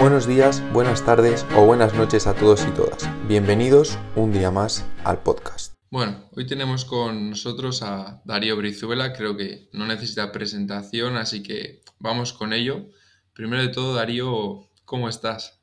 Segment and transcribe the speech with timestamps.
[0.00, 3.06] Buenos días, buenas tardes o buenas noches a todos y todas.
[3.28, 5.74] Bienvenidos un día más al podcast.
[5.90, 11.82] Bueno, hoy tenemos con nosotros a Darío Brizuela, creo que no necesita presentación, así que
[11.98, 12.86] vamos con ello.
[13.34, 15.60] Primero de todo, Darío, ¿cómo estás?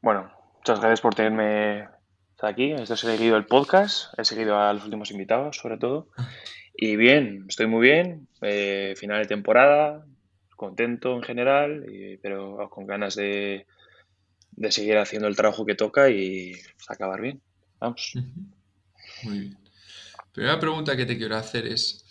[0.00, 1.88] Bueno, muchas gracias por tenerme
[2.40, 2.70] aquí.
[2.70, 6.06] He seguido el podcast, he seguido a los últimos invitados, sobre todo.
[6.72, 8.28] Y bien, estoy muy bien.
[8.42, 10.06] Eh, final de temporada,
[10.62, 11.84] contento en general,
[12.22, 13.66] pero con ganas de,
[14.70, 16.52] seguir haciendo el trabajo que toca y
[16.86, 17.42] acabar bien.
[17.80, 18.12] Vamos.
[19.24, 19.58] Muy bien.
[20.32, 22.04] Primera pregunta que te quiero hacer es,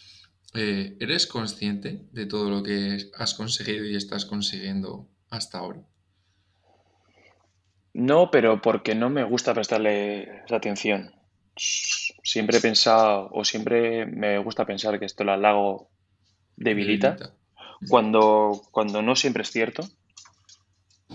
[0.54, 5.82] eh, ¿eres consciente de todo lo que has conseguido y estás consiguiendo hasta ahora?
[7.94, 11.16] No, pero porque no me gusta prestarle esa atención.
[11.55, 15.90] Siempre he pensado, o siempre me gusta pensar que esto el halago
[16.58, 17.41] debilita, debilita.
[17.90, 19.84] Cuando, cuando no siempre es cierto,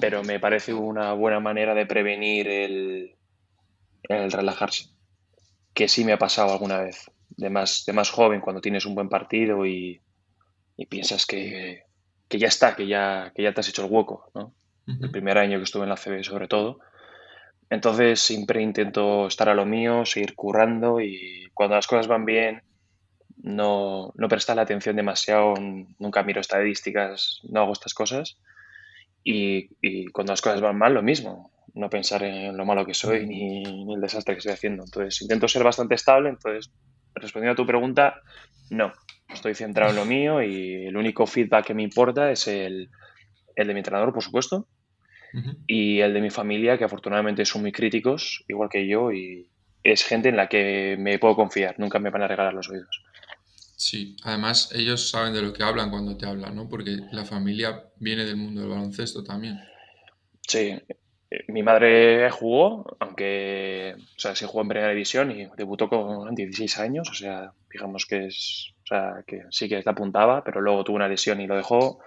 [0.00, 3.17] pero me parece una buena manera de prevenir el,
[4.03, 4.91] el relajarse,
[5.75, 8.95] que sí me ha pasado alguna vez, de más, de más joven, cuando tienes un
[8.95, 10.00] buen partido y,
[10.77, 11.84] y piensas que,
[12.28, 14.55] que, ya está, que ya, que ya te has hecho el hueco, ¿no?
[14.86, 16.78] el primer año que estuve en la CB sobre todo.
[17.70, 22.62] Entonces siempre intento estar a lo mío, seguir currando y cuando las cosas van bien
[23.47, 25.55] no, no prestar la atención demasiado,
[25.98, 28.39] nunca miro estadísticas, no hago estas cosas.
[29.22, 32.94] Y, y, cuando las cosas van mal, lo mismo, no pensar en lo malo que
[32.94, 34.83] soy ni, ni, el desastre que estoy haciendo.
[34.83, 36.72] Entonces intento ser bastante estable, entonces
[37.14, 38.20] respondiendo a tu pregunta,
[38.70, 38.92] no,
[39.33, 42.91] estoy centrado en lo mío y el único feedback que me importa es el,
[43.55, 44.67] el de mi entrenador, por supuesto,
[45.67, 49.50] y el de mi familia, que afortunadamente son muy críticos, igual que yo, y
[49.83, 53.06] es gente en la que me puedo confiar, nunca me van a regalar los oídos.
[53.77, 56.69] Sí, además ellos saben de lo que hablan cuando te hablan, ¿no?
[56.69, 59.61] Porque la familia viene del mundo del baloncesto también.
[60.41, 60.79] Sí,
[61.31, 66.35] eh, mi madre jugó, aunque, o sea, sí jugó en primera división y debutó con
[66.35, 70.61] 16 años, o sea, digamos que es, o sea, que sí que la apuntaba, pero
[70.63, 72.01] luego tuvo una lesión y lo dejó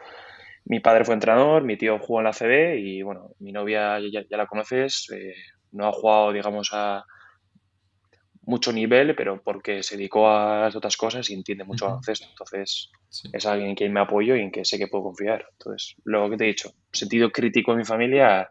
[0.70, 4.38] mi padre fue entrenador, mi tío jugó en la CB y bueno, mi novia ya,
[4.38, 5.34] la conoces, eh,
[5.72, 7.04] no ha jugado, digamos, a
[8.50, 12.28] mucho nivel, pero porque se dedicó a las otras cosas y entiende mucho uh baloncesto.
[12.30, 12.90] Entonces,
[13.32, 15.46] es alguien en quien me apoyo y en que sé que puedo confiar.
[15.52, 18.50] Entonces, lo que te he dicho, sentido crítico en mi familia,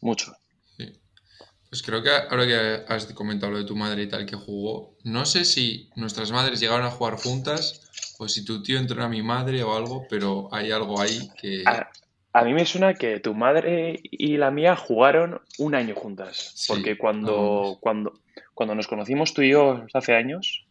[0.00, 0.34] mucho.
[0.76, 0.92] Sí.
[1.70, 4.96] Pues creo que ahora que has comentado lo de tu madre y tal que jugó,
[5.04, 7.88] no sé si nuestras madres llegaron a jugar juntas
[8.22, 11.64] pues si tu tío entró a mi madre o algo, pero hay algo ahí que...
[12.32, 16.96] A, mí me suena que tu madre y la mía jugaron un año juntas, porque
[16.96, 18.14] cuando, cuando,
[18.62, 20.64] cuando nos conocimos tú y yo hace años,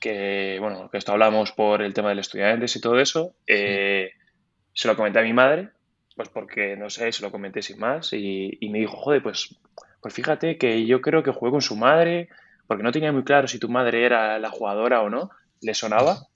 [0.00, 4.10] que bueno, que esto hablamos por el tema de los estudiantes y todo eso, eh,
[4.74, 5.70] se lo comenté a mi madre,
[6.14, 9.56] pues porque, no sé, se lo comenté sin más, y, y me dijo, joder, pues,
[10.02, 12.28] pues fíjate que yo creo que jugué con su madre,
[12.66, 15.30] porque no tenía muy claro si tu madre era la jugadora o no,
[15.62, 16.26] le sonaba.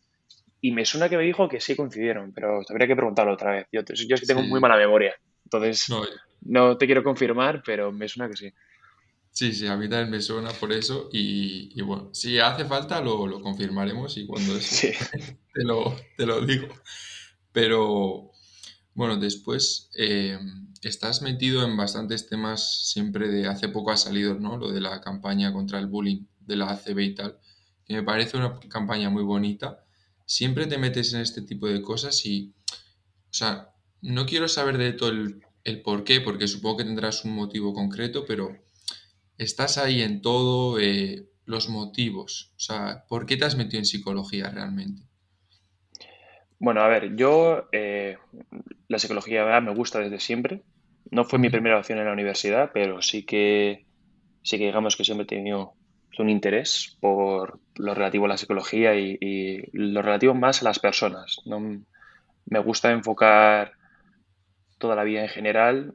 [0.63, 3.67] Y me suena que me dijo que sí coincidieron, pero habría que preguntarlo otra vez.
[3.71, 5.15] Yo, yo es que tengo muy mala memoria,
[5.45, 5.87] entonces
[6.41, 8.53] no, te quiero confirmar, pero me suena que sí.
[9.31, 13.27] Sí, sí, a mí también me suena por eso y, bueno, si hace falta lo,
[13.27, 14.89] lo confirmaremos y cuando eso
[15.55, 16.69] te, lo, te, lo, digo.
[17.53, 18.33] Pero
[18.95, 20.39] bueno, después eh,
[20.83, 24.57] estás metido en bastantes temas siempre de hace poco ha salido, ¿no?
[24.57, 27.39] Lo de la campaña contra el bullying de la ACB y tal,
[27.85, 29.85] que me parece una campaña muy bonita
[30.29, 33.71] siempre te metes en este tipo de cosas y, o sea,
[34.03, 35.43] no quiero saber de todo el,
[35.83, 38.55] por qué, porque supongo que tendrás un motivo concreto, pero
[39.39, 43.87] estás ahí en todo, eh, los motivos, o sea, ¿por qué te has metido en
[43.87, 45.03] psicología realmente?
[46.59, 48.19] Bueno, a ver, yo eh,
[48.89, 50.63] la psicología me gusta desde siempre.
[51.11, 53.87] No fue mi primera opción en la universidad, pero sí que,
[54.43, 55.75] sí que digamos que siempre he tenido
[56.19, 61.41] un interés por lo relativo a la psicología y, lo relativo más a las personas.
[61.47, 61.61] ¿no?
[62.47, 63.73] Me gusta enfocar
[64.79, 65.95] toda la vida en general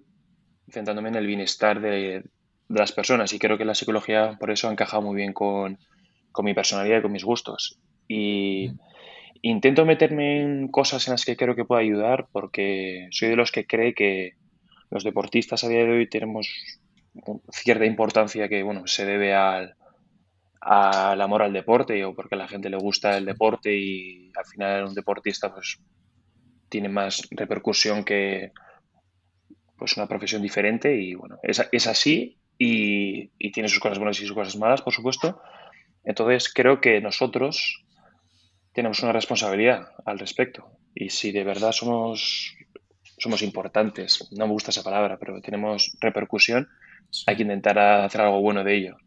[0.72, 2.24] centrándome en el bienestar de,
[2.70, 5.78] las personas y creo que la psicología por eso ha encajado muy bien con,
[6.42, 7.80] mi personalidad y con mis gustos.
[8.08, 8.72] Y
[9.42, 13.52] intento meterme en cosas en las que creo que puedo ayudar porque soy de los
[13.52, 14.34] que cree que
[14.90, 16.50] los deportistas a día de hoy tenemos
[17.52, 19.76] cierta importancia que bueno se debe al,
[20.62, 24.46] al amor al deporte o porque a la gente le gusta el deporte y al
[24.46, 25.80] final un deportista pues
[26.70, 28.52] tiene más repercusión que
[29.78, 34.20] pues una profesión diferente y bueno, es, es así y, y, tiene sus cosas buenas
[34.20, 35.42] y sus cosas malas, por supuesto.
[36.04, 37.84] Entonces creo que nosotros
[38.74, 42.56] tenemos una responsabilidad al respecto y si de verdad somos
[43.24, 44.28] somos importantes.
[44.32, 46.68] No me gusta esa palabra, pero tenemos repercusión.
[47.26, 48.98] Hay que intentar hacer algo bueno de ello.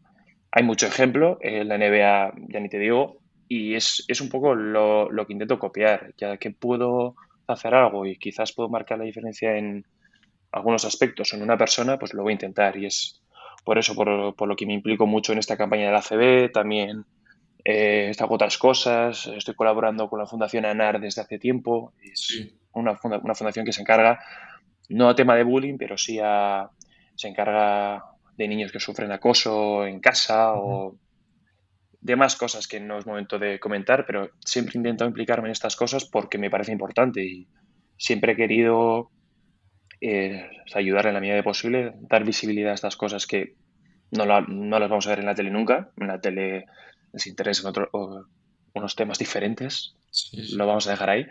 [0.51, 5.09] Hay mucho ejemplo, en la NBA ya ni te digo, y es, un poco lo,
[5.27, 7.15] que intento copiar, ya que puedo
[7.47, 9.85] hacer algo y quizás puedo marcar la diferencia en
[10.51, 13.21] algunos aspectos en una persona, pues lo voy a intentar y es
[13.67, 16.53] por eso por, por lo que me implico mucho en esta campaña de la ACB,
[16.53, 17.03] también
[17.65, 22.97] eh, hago otras cosas, estoy colaborando con la Fundación ANAR desde hace tiempo, es una,
[23.03, 24.21] una, fundación que se encarga,
[24.87, 26.69] no a tema de bullying, pero sí a,
[27.13, 28.05] se encarga
[28.37, 30.95] de niños que sufren acoso en casa o
[31.99, 36.05] demás cosas que no es momento de comentar, pero siempre intento implicarme en estas cosas
[36.05, 37.49] porque me parece importante y
[37.97, 39.11] siempre he querido
[40.01, 43.55] eh, ayudar en la medida de posible, dar visibilidad a estas cosas que
[44.11, 45.89] no, no, las vamos a ver en la tele nunca.
[45.97, 46.65] En la tele
[47.13, 47.89] les interesan otro,
[48.73, 49.95] unos temas diferentes,
[50.51, 51.25] lo vamos a dejar ahí.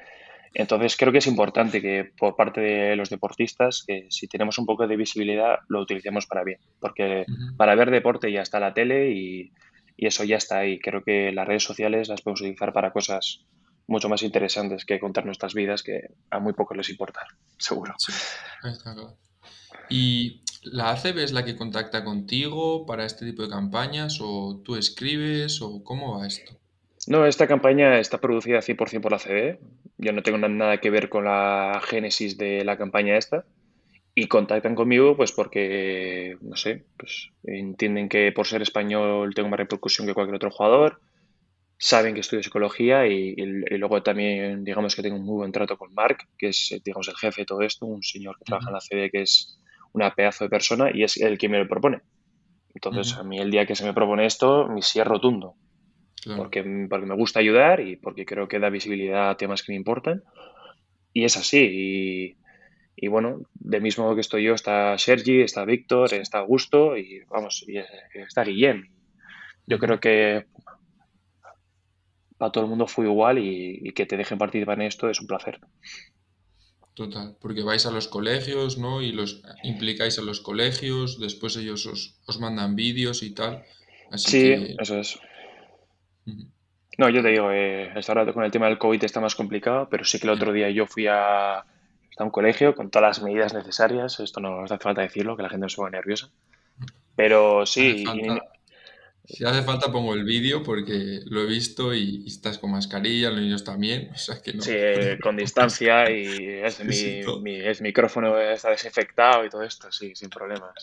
[0.54, 4.64] Entonces creo que es importante que por parte de los deportistas, que si tenemos un
[4.64, 7.26] poco de visibilidad, lo utilicemos para bien, porque
[7.58, 9.52] para ver deporte ya está la tele y,
[9.96, 10.78] y, eso ya está ahí.
[10.78, 13.44] Creo que las redes sociales las podemos utilizar para cosas
[13.86, 17.20] mucho más interesantes que contar nuestras vidas, que a muy pocos les importa,
[17.58, 17.94] seguro.
[19.88, 24.76] ¿Y la ACB es la que contacta contigo para este tipo de campañas o tú
[24.76, 26.52] escribes o cómo va esto?
[27.06, 29.60] No, esta campaña está producida 100% por la ACB.
[29.98, 33.44] Yo no tengo nada que ver con la génesis de la campaña esta.
[34.18, 39.58] Y contactan conmigo pues porque, no sé, pues entienden que por ser español tengo más
[39.58, 41.00] repercusión que cualquier otro jugador
[41.78, 45.92] saben que estudio psicología y, luego también digamos que tengo un muy buen trato con
[45.94, 48.80] Mark, que es digamos el jefe de todo esto, un señor que trabaja en la
[48.80, 49.58] CD que es
[49.92, 52.00] una pedazo de persona y es el que me lo propone.
[52.74, 55.54] Entonces a mí el día que se me propone esto, mi sí es rotundo.
[56.36, 59.76] Porque, porque me gusta ayudar y porque creo que da visibilidad a temas que me
[59.76, 60.24] importan.
[61.12, 62.36] Y es así.
[62.96, 67.64] Y, bueno, de mismo que estoy yo, está Sergi, está Víctor, está Augusto y vamos,
[67.68, 67.78] y
[68.14, 68.88] está Guillem.
[69.66, 70.46] Yo creo que
[72.38, 75.26] para todo el mundo fue igual y, que te dejen participar en esto es un
[75.26, 75.60] placer.
[76.94, 79.02] Total, porque vais a los colegios, ¿no?
[79.02, 83.64] Y los implicáis a los colegios, después ellos os, mandan vídeos y tal.
[84.14, 85.18] sí, eso es.
[86.98, 90.04] No, yo te digo, eh, ahora con el tema del COVID está más complicado, pero
[90.04, 93.52] sí que el otro día yo fui a, a un colegio con todas las medidas
[93.52, 94.18] necesarias.
[94.20, 96.30] Esto no hace falta decirlo, que la gente no se ponga nerviosa.
[97.14, 98.04] Pero sí,
[99.28, 103.40] si hace falta pongo el vídeo porque lo he visto y, estás con mascarilla, los
[103.40, 104.62] niños también, o sea que no.
[104.62, 104.74] Sí,
[105.22, 106.82] con distancia y es
[107.42, 110.74] mi, el micrófono está desinfectado y todo esto, sí, sin problemas.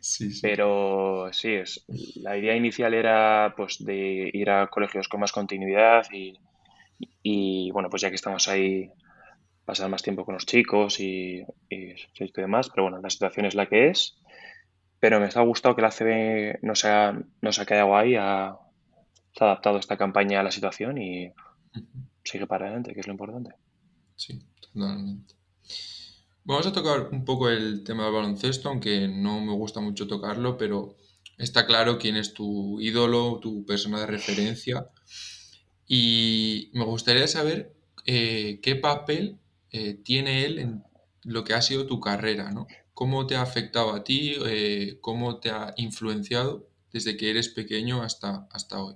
[0.00, 0.40] Sí, sí.
[0.42, 1.84] Pero sí, es,
[2.16, 6.38] la idea inicial era pues de ir a colegios con más continuidad y,
[7.22, 8.90] y bueno, pues ya que estamos ahí,
[9.64, 13.54] pasar más tiempo con los chicos y, y, y demás, pero bueno, la situación es
[13.54, 14.16] la que es
[15.04, 17.12] pero me ha gustado que la CB no se ha,
[17.42, 18.56] no se ha quedado ahí, ha,
[19.34, 21.30] se ha adaptado esta campaña a la situación y
[22.24, 23.50] sigue para adelante, que es lo importante.
[24.16, 25.34] Sí, totalmente.
[26.44, 30.56] Vamos a tocar un poco el tema del baloncesto, aunque no me gusta mucho tocarlo,
[30.56, 30.96] pero
[31.36, 34.88] está claro quién es tu ídolo, tu persona de referencia.
[35.86, 37.76] Y me gustaría saber
[38.06, 39.38] eh, qué papel
[39.70, 40.82] eh, tiene él en
[41.24, 42.66] lo que ha sido tu carrera, ¿no?
[42.94, 44.36] ¿Cómo te ha afectado a ti?
[44.46, 48.94] Eh, ¿Cómo te ha influenciado desde que eres pequeño hasta, hasta hoy?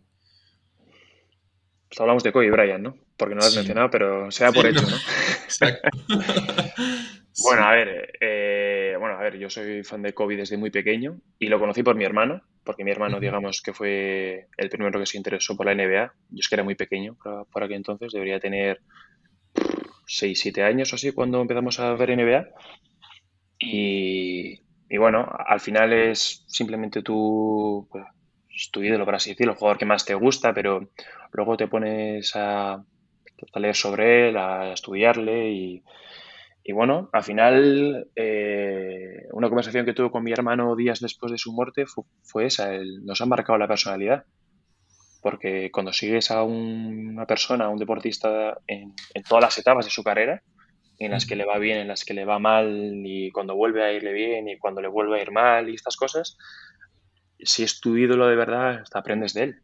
[1.89, 2.97] Pues hablamos de Kobe Bryant, ¿no?
[3.17, 4.97] Porque no lo has mencionado, pero sea por hecho, ¿no?
[5.45, 5.89] Exacto.
[7.43, 11.19] bueno, a ver, eh, bueno, a ver, yo soy fan de Kobe desde muy pequeño
[11.39, 15.07] y lo conocí por mi hermano, porque mi hermano, digamos, que fue el primero que
[15.07, 16.13] se interesó por la NBA.
[16.31, 17.17] Yo es que era muy pequeño
[17.51, 18.81] por, aquel entonces, debería tener
[20.07, 22.47] 6, 7 años o así cuando empezamos a ver NBA.
[23.59, 24.61] Y,
[24.97, 29.87] bueno, al final es simplemente tu, pues, tu ídolo, por así decirlo, el jugador que
[29.87, 30.91] más te gusta, pero
[31.33, 32.85] luego te pones a,
[33.55, 35.83] leer sobre él, a estudiarle y,
[36.73, 41.51] bueno, al final eh, una conversación que tuve con mi hermano días después de su
[41.53, 41.87] muerte
[42.23, 42.71] fue, esa,
[43.03, 44.25] nos ha marcado la personalidad.
[45.23, 48.95] Porque cuando sigues a una persona, a un deportista en
[49.29, 50.43] todas las etapas de su carrera,
[50.99, 53.85] en las que le va bien, en las que le va mal y cuando vuelve
[53.85, 56.37] a irle bien y cuando le vuelve a ir mal y estas cosas,
[57.39, 59.63] si es tu ídolo de verdad, aprendes de él.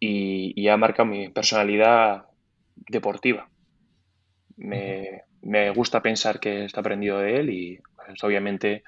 [0.00, 2.26] Y, y ha marcado mi personalidad
[2.76, 3.48] deportiva.
[4.56, 5.24] Me,
[5.74, 8.82] gusta pensar que está aprendido de él y pues, obviamente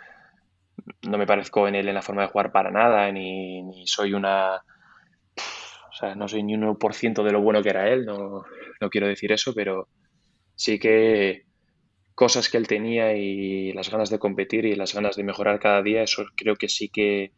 [1.09, 4.13] no me parezco en él en la forma de jugar para nada, ni, ni soy
[4.13, 4.57] una...
[4.57, 8.45] O sea, no soy ni un 1% de lo bueno que era él, no,
[8.81, 9.89] no quiero decir eso, pero
[10.61, 11.47] sí que
[12.15, 15.83] cosas que él tenía y las ganas de competir y las ganas de mejorar cada
[15.83, 17.33] día, eso creo que sí que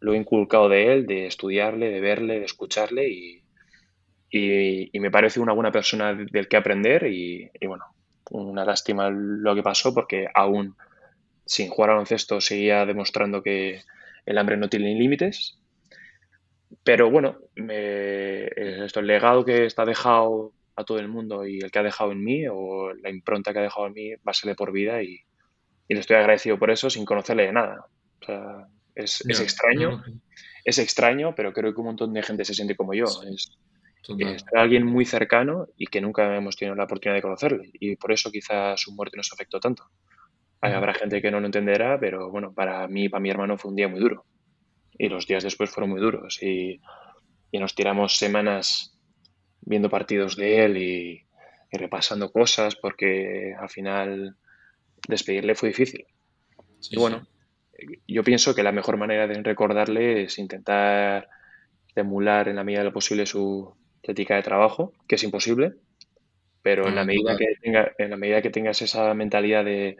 [0.00, 3.42] lo he inculcado de él, de estudiarle, de verle, de escucharle y,
[4.98, 7.84] me parece una buena persona del que aprender y, bueno,
[8.30, 10.76] una lástima lo que pasó porque aún
[11.44, 13.82] sin jugar al baloncesto seguía demostrando que
[14.24, 15.58] el hambre no tiene límites.
[16.84, 21.80] Pero bueno, esto, el legado que está dejado a todo el mundo y el que
[21.80, 24.50] ha dejado en mí o la impronta que ha dejado en mí va a ser
[24.50, 25.20] de por vida y,
[25.88, 27.86] le estoy agradecido por eso sin conocerle de nada.
[28.20, 30.04] O sea, es, extraño,
[30.62, 33.06] es extraño, pero creo que un montón de gente se siente como yo.
[33.06, 33.56] Es,
[34.54, 38.30] alguien muy cercano y que nunca hemos tenido la oportunidad de conocerle y por eso
[38.30, 39.84] quizás su muerte nos afectó tanto.
[40.60, 43.70] Habrá gente que no lo entenderá, pero bueno, para mí y para mi hermano fue
[43.70, 44.26] un día muy duro.
[44.98, 46.42] Y los días después fueron muy duros.
[46.42, 46.80] Y,
[47.50, 48.97] y nos tiramos semanas
[49.68, 51.24] viendo partidos de él y,
[51.70, 54.36] repasando cosas porque al final
[55.06, 56.06] despedirle fue difícil.
[56.90, 57.26] y bueno,
[58.06, 61.28] yo pienso que la mejor manera de recordarle es intentar
[61.94, 65.74] emular en la medida de lo posible su ética de trabajo, que es imposible,
[66.62, 69.98] pero en, la medida que tenga, en la medida que tengas esa mentalidad de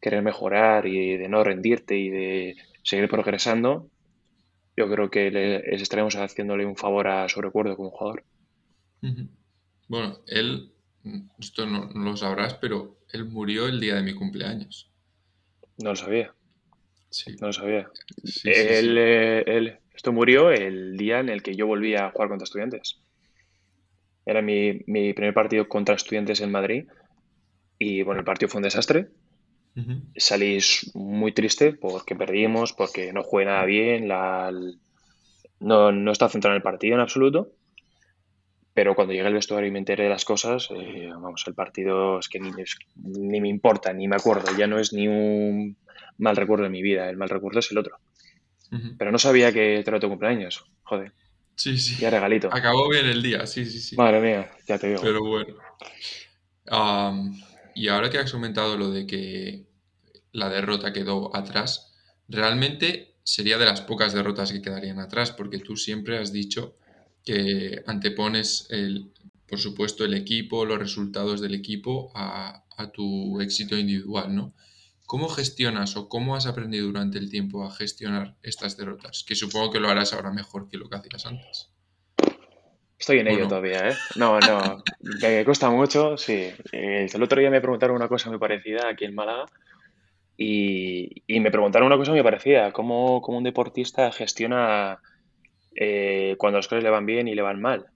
[0.00, 3.90] querer mejorar y de no rendirte y de seguir progresando,
[4.76, 8.24] yo creo que le, estaremos haciéndole un favor a su recuerdo como jugador.
[9.88, 10.72] Bueno, él,
[11.38, 14.90] esto no, lo sabrás, pero él murió el día de mi cumpleaños.
[15.78, 16.34] No lo sabía.
[17.10, 17.36] Sí.
[17.40, 17.88] No lo sabía.
[18.44, 22.44] él, eh, él, esto murió el día en el que yo volví a jugar contra
[22.44, 23.00] estudiantes.
[24.24, 26.86] Era mi, mi primer partido contra estudiantes en Madrid.
[27.78, 29.08] Y bueno, el partido fue un desastre.
[30.16, 34.50] Salís muy triste porque perdimos, porque no jugué nada bien, la,
[35.60, 37.52] no, no está centrado en el partido en absoluto.
[38.76, 42.18] Pero cuando llegué al vestuario y me enteré de las cosas, eh, vamos, el partido
[42.18, 42.50] es que ni,
[42.96, 44.54] ni, me importa, ni me acuerdo.
[44.54, 45.78] Ya no es ni un
[46.18, 47.96] mal recuerdo de mi vida, el mal recuerdo es el otro.
[48.98, 51.14] Pero no sabía que era tu cumpleaños, joder.
[51.54, 51.96] Sí, sí.
[52.02, 52.50] Ya regalito.
[52.52, 53.96] Acabó bien el día, sí, sí, sí.
[53.96, 55.00] Madre mía, ya te digo.
[55.00, 55.56] Pero bueno.
[57.74, 59.64] y ahora que has comentado lo de que
[60.32, 61.94] la derrota quedó atrás,
[62.28, 66.76] realmente sería de las pocas derrotas que quedarían atrás, porque tú siempre has dicho
[67.26, 69.10] que antepones, el,
[69.46, 74.54] por supuesto, el equipo, los resultados del equipo a, tu éxito individual, ¿no?
[75.06, 79.24] ¿Cómo gestionas o cómo has aprendido durante el tiempo a gestionar estas derrotas?
[79.26, 81.70] Que supongo que lo harás ahora mejor que lo que hacías antes.
[82.98, 83.94] Estoy en ello todavía, ¿eh?
[84.16, 84.82] No, no,
[85.20, 86.50] me cuesta mucho, sí.
[86.72, 89.46] Eh, el otro día me preguntaron una cosa muy parecida aquí en Málaga
[90.36, 95.00] y, me preguntaron una cosa muy parecida, ¿cómo, cómo un deportista gestiona
[95.76, 97.86] eh, cuando las cosas le van bien y le van mal.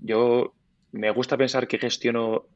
[0.00, 0.54] Yo
[0.92, 2.46] me gusta pensar que gestiono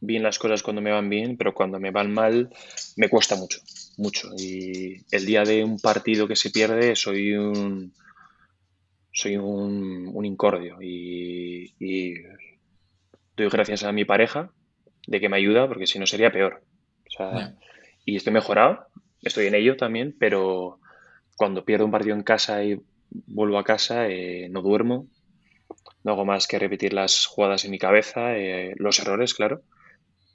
[0.00, 2.50] bien las cosas cuando me van bien, pero cuando me van mal
[2.96, 3.60] me cuesta mucho,
[3.96, 4.28] mucho.
[4.36, 7.94] Y el día de un partido que se pierde soy un
[9.12, 11.72] soy un, incordio y,
[13.34, 14.50] doy gracias a mi pareja
[15.06, 16.62] de que me ayuda porque si no sería peor.
[18.04, 18.86] Y estoy mejorado,
[19.22, 20.80] estoy en ello también, pero
[21.36, 22.78] cuando pierdo un partido en casa y
[23.10, 25.08] vuelvo a casa, eh, no duermo,
[26.04, 29.62] no hago más que repetir las jugadas en mi cabeza, eh, los errores, claro,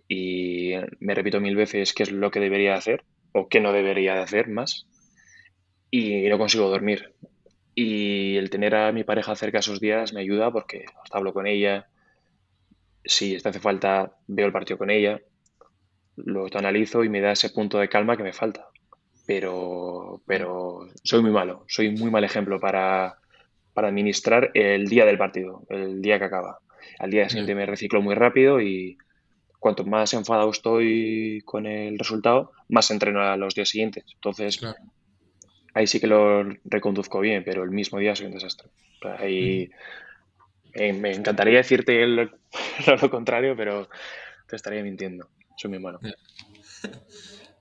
[0.08, 4.22] y me repito mil veces qué es lo que debería hacer o qué no debería
[4.22, 4.88] hacer más,
[5.90, 7.13] y no consigo dormir.
[7.74, 11.88] Y el tener a mi pareja cerca esos días me ayuda porque hablo con ella,
[13.06, 15.22] si hace falta veo el partido con ella,
[16.18, 18.71] lo analizo y me da ese punto de calma que me falta
[19.32, 23.18] pero, pero soy muy malo, soy muy mal ejemplo para,
[23.74, 26.60] administrar el día del partido, el día que acaba.
[27.00, 28.98] Al día siguiente me reciclo muy rápido y
[29.58, 34.04] cuanto más enfadado estoy con el resultado, más entreno a los días siguientes.
[34.16, 34.60] Entonces,
[35.74, 38.68] ahí sí que lo reconduzco bien, pero el mismo día soy un desastre.
[39.18, 39.72] Ahí
[40.74, 43.88] eh, me encantaría decirte lo contrario, pero
[44.50, 45.30] te estaría mintiendo.
[45.56, 46.02] Soy muy malo.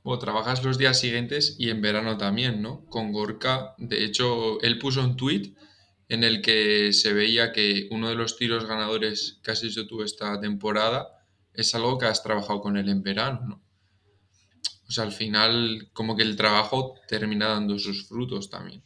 [0.03, 2.85] O trabajas los días siguientes y en verano también, ¿no?
[2.87, 5.55] Con Gorka, de hecho, él puso un tweet
[6.09, 10.03] en el que se veía que uno de los tiros ganadores que has hecho tú
[10.03, 11.09] esta temporada
[11.55, 13.63] es algo que has trabajado con él en verano, ¿no?
[14.89, 18.83] O sea, al final, como que el trabajo termina dando sus frutos también.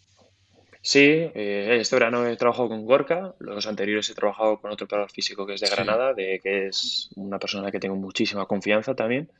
[0.82, 5.10] Sí, eh, este verano he trabajado con Gorka, los anteriores he trabajado con otro creador
[5.10, 8.44] físico que es de Granada, de, que es una persona en la que tengo muchísima
[8.44, 9.30] confianza también.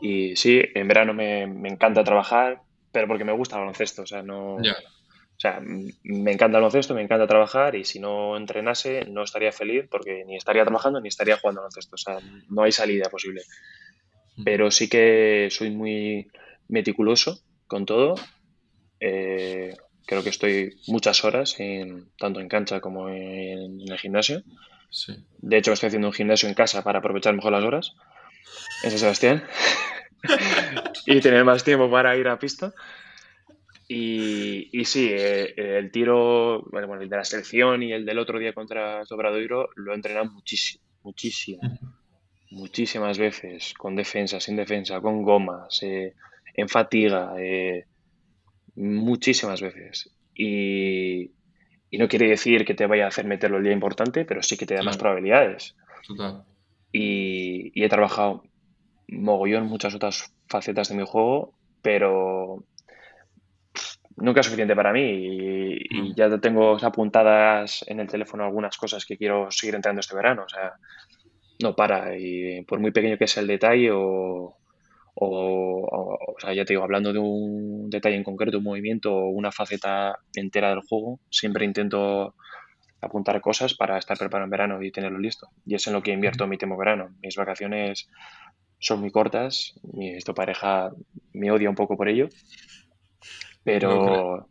[0.00, 2.60] Y sí, en verano me, encanta trabajar,
[2.92, 6.94] pero porque me gusta el baloncesto, o sea, no, O sea, me encanta el baloncesto,
[6.94, 11.08] me encanta trabajar y si no entrenase no estaría feliz porque ni estaría trabajando ni
[11.08, 11.94] estaría jugando al baloncesto.
[11.94, 13.42] O sea, no hay salida posible.
[14.44, 16.30] Pero sí que soy muy
[16.68, 18.16] meticuloso con todo.
[19.00, 19.74] Eh,
[20.06, 24.42] creo que estoy muchas horas, en, tanto en cancha como en, el gimnasio.
[25.38, 27.94] De hecho, estoy haciendo un gimnasio en casa para aprovechar mejor las horas.
[28.82, 29.44] En San Sebastián.
[31.06, 32.72] y tener más tiempo para ir a pista.
[33.88, 38.38] Y, y sí, eh, el tiro, bueno, el de la selección y el del otro
[38.38, 41.60] día contra Sobradoiro lo he entrenado muchísimo, muchísimo,
[42.50, 46.14] muchísimas veces, con defensa, sin defensa, con gomas, eh,
[46.54, 47.84] en fatiga, eh,
[48.74, 50.10] muchísimas veces.
[50.34, 51.30] Y,
[51.88, 54.56] y, no quiere decir que te vaya a hacer meterlo el día importante, pero sí
[54.56, 55.76] que te da más probabilidades.
[56.04, 56.44] Total.
[56.98, 58.42] Y, y he trabajado
[59.08, 62.64] mogollón muchas otras facetas de mi juego, pero
[64.16, 66.14] nunca es suficiente para mí y, mm.
[66.14, 70.44] ya tengo apuntadas en el teléfono algunas cosas que quiero seguir entrando este verano.
[70.44, 70.74] O sea,
[71.62, 72.16] no para.
[72.18, 74.56] Y por muy pequeño que sea el detalle o,
[75.14, 79.52] o, sea, ya te digo, hablando de un detalle en concreto, un movimiento o una
[79.52, 82.34] faceta entera del juego, siempre intento
[83.00, 85.48] apuntar cosas para estar preparado en verano y tenerlo listo.
[85.64, 87.10] Y es en lo que invierto mi tiempo verano.
[87.22, 88.08] Mis vacaciones
[88.78, 90.90] son muy cortas, mi esto pareja
[91.32, 92.28] me odia un poco por ello,
[93.64, 94.48] pero,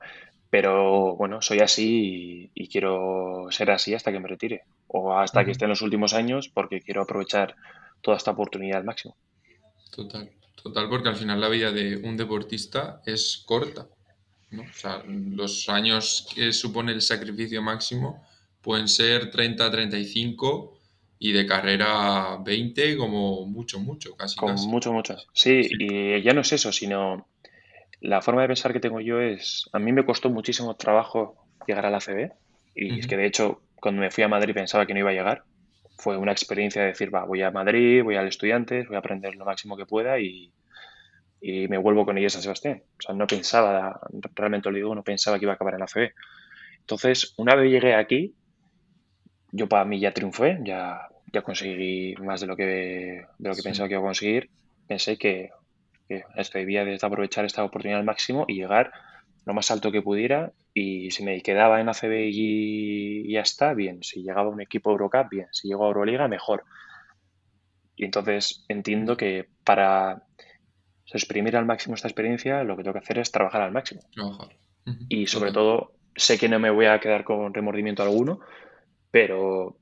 [0.49, 5.51] pero bueno, soy así y, quiero ser así hasta que me retire o hasta que
[5.51, 7.55] esté en los últimos años porque quiero aprovechar
[8.01, 9.15] toda esta oportunidad al máximo.
[9.95, 10.29] Total,
[10.61, 13.87] total, porque al final la vida de un deportista es corta.
[14.51, 14.63] ¿no?
[14.63, 18.23] O sea, los años que supone el sacrificio máximo
[18.65, 20.79] pueden ser 30, 35
[21.19, 24.35] y de carrera 20 como mucho, mucho, casi.
[24.35, 25.15] Como mucho, mucho.
[25.33, 27.27] sí, y ya no es eso, sino
[28.01, 31.35] la forma de pensar que tengo yo es, a mí me costó muchísimo trabajo
[31.67, 32.31] llegar a la CB
[32.73, 35.13] y es que de hecho cuando me fui a Madrid pensaba que no iba a
[35.13, 35.43] llegar.
[35.97, 39.35] Fue una experiencia de decir, va, voy a Madrid, voy al Estudiantes, voy a aprender
[39.35, 40.51] lo máximo que pueda y,
[41.39, 42.81] y me vuelvo con ellos a Sebastián.
[42.97, 44.01] O sea, no pensaba,
[44.33, 46.13] realmente lo digo, no pensaba que iba a acabar en la CB.
[46.79, 48.35] Entonces, una vez llegué aquí,
[49.55, 53.63] yo para mí ya triunfé, ya, ya conseguí más de lo que, de lo que
[53.63, 54.49] pensaba que iba a conseguir.
[54.87, 55.51] Pensé que
[56.07, 58.91] que esto debía de aprovechar esta oportunidad al máximo y llegar
[59.45, 64.03] lo más alto que pudiera y si me quedaba en ACB y ya está, bien.
[64.03, 65.47] Si llegaba a un equipo Eurocup, bien.
[65.51, 66.63] Si llego a Euroliga, mejor.
[67.95, 70.23] Y entonces entiendo que para
[71.13, 74.01] exprimir al máximo esta experiencia, lo que tengo que hacer es trabajar al máximo.
[75.07, 78.41] Y sobre todo, sé que no me voy a quedar con remordimiento alguno,
[79.15, 79.77] pero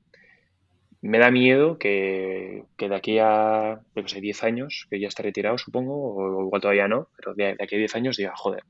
[1.02, 5.58] me da miedo que, de aquí a, yo sé, 10 años, que ya esté retirado,
[5.58, 8.62] supongo, o igual todavía no, pero de, aquí a 10 años diga, joder,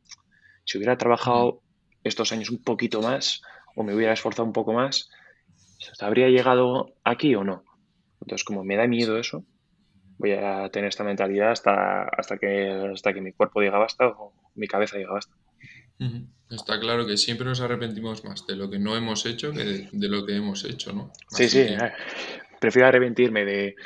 [0.64, 1.60] si hubiera trabajado
[2.02, 3.42] estos años un poquito más
[3.76, 5.10] o me hubiera esforzado un poco más,
[6.00, 7.62] ¿habría llegado aquí o no?
[8.22, 9.44] Entonces, como me da miedo eso,
[10.16, 14.32] voy a tener esta mentalidad hasta, hasta, que, hasta que mi cuerpo diga basta o
[14.54, 15.36] mi cabeza diga basta.
[16.50, 20.08] Está claro que siempre nos arrepentimos más de lo que no hemos hecho que de,
[20.08, 21.12] lo que hemos hecho, ¿no?
[21.30, 21.60] sí, sí.
[21.60, 21.78] Eh,
[22.60, 23.76] prefiero arrepentirme de,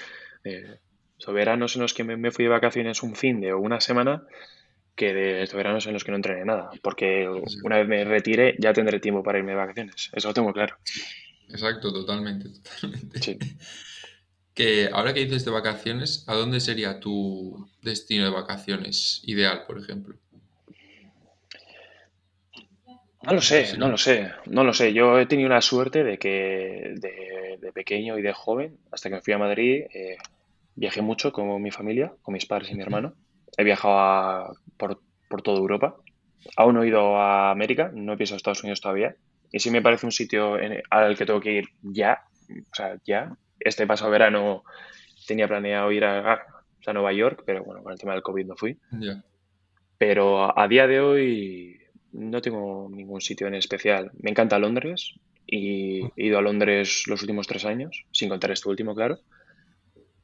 [0.44, 0.80] de
[1.26, 4.24] veranos en los que me, fui de vacaciones un fin de o una semana
[4.94, 6.70] que de estos veranos en los que no entrené nada.
[6.82, 7.28] Porque
[7.62, 10.10] una vez me retire ya tendré tiempo para irme de vacaciones.
[10.12, 10.76] Eso lo tengo claro.
[11.48, 13.22] Exacto, totalmente, totalmente.
[13.22, 13.38] Sí.
[14.54, 19.78] Que ahora que dices de vacaciones, ¿a dónde sería tu destino de vacaciones ideal, por
[19.78, 20.16] ejemplo?
[23.28, 24.94] No lo sé, no lo sé, no lo sé.
[24.94, 29.20] Yo he tenido la suerte de que de, pequeño y de joven, hasta que me
[29.20, 30.16] fui a Madrid, eh,
[30.74, 33.12] viajé mucho con mi familia, con mis padres y mi hermano.
[33.58, 34.98] He viajado por,
[35.42, 35.96] toda Europa.
[36.56, 39.14] Aún no he ido a América, no he pisado Estados Unidos todavía.
[39.52, 40.56] Y sí me parece un sitio
[40.88, 43.36] al que tengo que ir ya, o sea, ya.
[43.60, 44.64] Este pasado verano
[45.26, 46.46] tenía planeado ir a,
[46.90, 48.78] Nueva York, pero bueno, con el tema del COVID no fui.
[49.98, 51.78] Pero a día de hoy
[52.12, 54.10] no tengo ningún sitio en especial.
[54.20, 55.14] Me encanta Londres
[55.46, 59.18] y he ido a Londres los últimos tres años, sin contar este último, claro.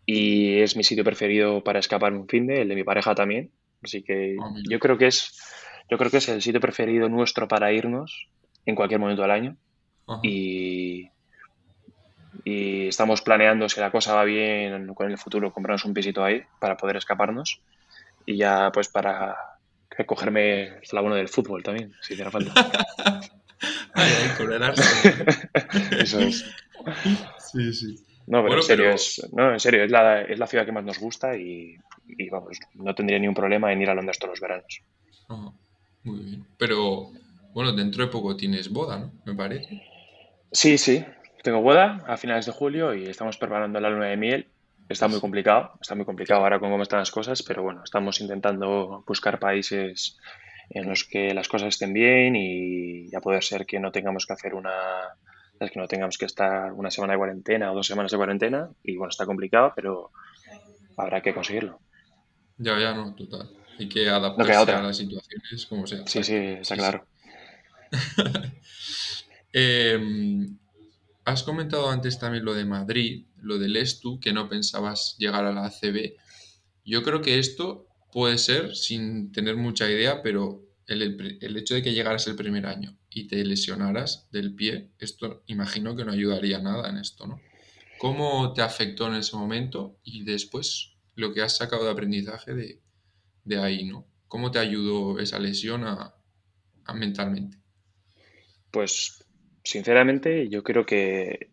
[0.07, 3.51] Y es mi sitio preferido para escapar un fin de, el de mi pareja también.
[3.83, 5.39] Así que ah, yo creo que es
[5.91, 8.29] yo creo que es el sitio preferido nuestro para irnos
[8.65, 9.57] en cualquier momento del año.
[10.23, 11.11] Y,
[12.45, 16.43] y estamos planeando, si la cosa va bien con el futuro, comprarnos un pisito ahí
[16.59, 17.61] para poder escaparnos.
[18.27, 19.37] Y ya pues para
[19.97, 22.53] que cogerme la bono del fútbol también, si hiciera falta.
[23.95, 24.73] ay, ay,
[25.99, 26.45] Eso es.
[27.39, 27.97] Sí, sí.
[28.27, 30.85] No, pero en serio, Es, no, en serio, es la, es la ciudad que más
[30.85, 31.77] nos gusta y,
[32.07, 34.83] y, vamos, no tendría ningún problema en ir a Londres todos los veranos.
[36.03, 36.47] muy bien.
[36.59, 37.11] Pero
[37.53, 39.13] Bueno, dentro de poco tienes boda, ¿no?
[39.25, 39.83] Me parece.
[40.51, 41.05] Sí, sí.
[41.43, 44.49] Tengo boda a finales de julio y estamos preparando la luna de miel.
[44.89, 48.21] Está muy complicado, está muy complicado ahora con cómo están las cosas, pero bueno, estamos
[48.21, 50.19] intentando buscar países
[50.71, 54.35] en los que las cosas estén bien y ya poder ser que no tengamos que
[54.35, 54.73] hacer una,
[55.59, 58.97] que no tengamos que estar una semana de cuarentena o dos semanas de cuarentena y
[58.97, 60.11] bueno, está complicado, pero
[60.97, 61.81] habrá que conseguirlo.
[62.59, 63.51] Ya, ya, no, total.
[63.79, 66.07] Hay que adaptarse a las situaciones como sea.
[66.07, 67.07] Sí, sí, está claro.
[69.57, 70.59] Em,
[71.25, 75.53] has comentado antes también lo de Madrid, lo del Estu, que no pensabas llegar a
[75.53, 76.15] la ACB.
[76.85, 81.95] Yo creo que esto puede ser, sin tener mucha idea, pero el, hecho de que
[81.95, 86.89] llegaras el primer año y te lesionaras del pie, esto imagino que no ayudaría nada
[86.91, 87.41] en esto, ¿no?
[87.99, 92.81] ¿Cómo te afectó en ese momento y después lo que has sacado de aprendizaje
[93.45, 94.07] de, ahí, ¿no?
[94.29, 96.15] ¿Cómo te ayudó esa lesión a,
[96.95, 97.59] mentalmente?
[98.71, 99.24] Pues,
[99.65, 101.49] sinceramente, yo creo que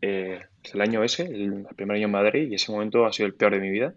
[0.00, 0.40] eh,
[0.72, 3.52] el año ese, el, primer año en Madrid, y ese momento ha sido el peor
[3.52, 3.94] de mi vida,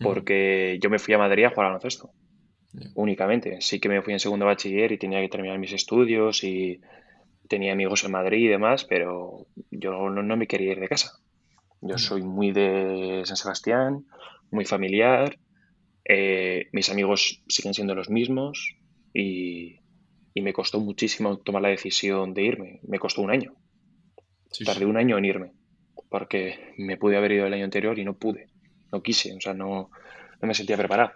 [0.00, 2.12] porque yo me fui a Madrid a jugar al baloncesto
[2.94, 3.60] únicamente.
[3.60, 6.80] Sí que me fui en segundo bachiller y tenía que terminar mis estudios y
[7.48, 11.18] tenía amigos en Madrid y demás, pero yo no, me quería ir de casa.
[11.80, 14.06] Yo soy muy de San Sebastián,
[14.50, 15.38] muy familiar,
[16.04, 18.76] eh, mis amigos siguen siendo los mismos
[19.12, 19.81] y,
[20.40, 22.80] me costó muchísimo tomar la decisión de irme.
[22.84, 23.54] Me costó un año.
[24.64, 25.52] Tardé un año en irme
[26.12, 28.48] porque me pude haber ido el año anterior y no pude,
[28.92, 29.90] no quise, o sea, no,
[30.40, 31.12] no me sentía preparado.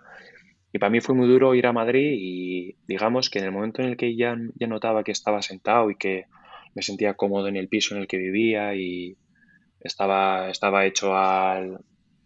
[0.72, 3.82] Y para mí fue muy duro ir a Madrid y digamos que en el momento
[3.82, 6.24] en el que ya, ya notaba que estaba sentado y que
[6.74, 9.18] me sentía cómodo en el piso en el que vivía y
[9.80, 11.78] estaba, estaba hecho al,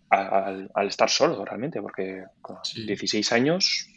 [0.09, 3.89] al, estar solo realmente, porque con 16 años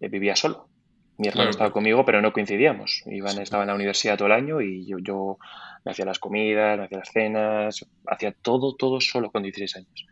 [0.00, 0.68] eh, vivía solo.
[1.18, 3.02] Mi hermano estaba conmigo, pero no coincidíamos.
[3.06, 5.38] Iván estaba en la universidad todo el año y yo, yo
[5.84, 10.06] me hacía las comidas, me hacía las cenas, hacía todo, todo solo con 16 años.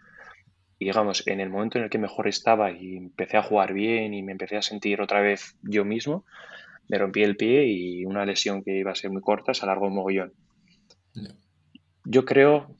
[0.80, 4.14] Y digamos, en el momento en el que mejor estaba y empecé a jugar bien
[4.14, 6.24] y me empecé a sentir otra vez yo mismo,
[6.88, 9.86] me rompí el pie y una lesión que iba a ser muy corta se alargó
[9.86, 10.32] un mogollón.
[12.04, 12.74] Yo creo,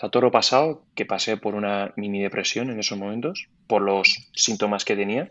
[0.00, 4.86] a toro pasado, que pasé por una mini depresión en esos momentos, por los síntomas
[4.86, 5.30] que tenía,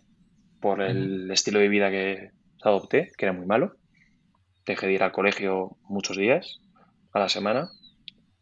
[0.60, 3.76] por el estilo de vida que adopté, que era muy malo.
[4.66, 6.60] Dejé de ir al colegio muchos días
[7.14, 7.70] a la semana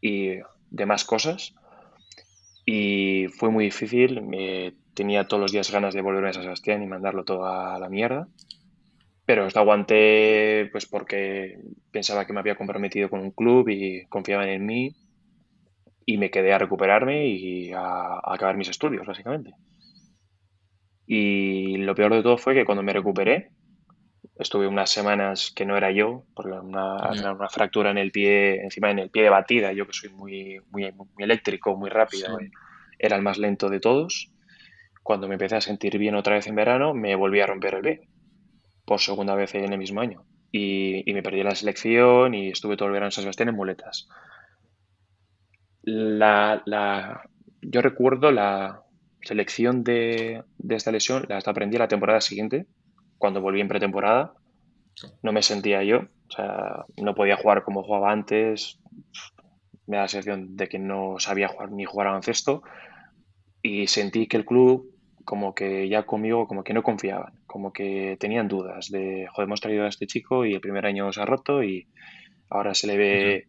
[0.01, 1.53] y demás cosas
[2.65, 4.21] y fue muy difícil.
[4.21, 7.79] Me, tenía todos los días ganas de volverme a San Sebastián y mandarlo todo a
[7.79, 8.27] la mierda.
[9.25, 11.59] Pero esto aguanté pues porque
[11.91, 14.95] pensaba que me había comprometido con un club y confiaban en mí.
[16.05, 19.51] Y me quedé a recuperarme y a, acabar mis estudios, básicamente.
[21.07, 23.51] Y lo peor de todo fue que cuando me recuperé,
[24.37, 28.91] estuve unas semanas que no era yo, por una, una, fractura en el pie, encima
[28.91, 32.37] en el pie de batida, yo que soy muy, muy, muy eléctrico, muy rápido,
[32.99, 34.31] era el más lento de todos.
[35.01, 37.81] Cuando me empecé a sentir bien otra vez en verano, me volví a romper el
[37.81, 38.01] pie,
[38.85, 40.25] por segunda vez en el mismo año.
[40.51, 44.09] Y, me perdí la selección y estuve todo el verano en San Sebastián en muletas.
[45.83, 47.21] La, la,
[47.61, 48.81] yo recuerdo la
[49.27, 52.65] selección de, de esta lesión, la aprendí la temporada siguiente,
[53.17, 54.33] cuando volví en pretemporada,
[55.21, 55.99] no me sentía yo.
[56.29, 58.79] O sea, no podía jugar como jugaba antes.
[59.85, 62.63] Me da la sensación de que no sabía jugar ni jugar a cesto
[63.61, 64.91] Y sentí que el club,
[65.23, 67.33] como que ya conmigo, como que no confiaban.
[67.47, 71.11] Como que tenían dudas de, joder, hemos traído a este chico y el primer año
[71.13, 71.87] se ha roto y
[72.49, 73.47] ahora se le ve